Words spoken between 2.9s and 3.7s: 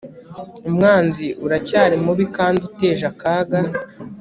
akaga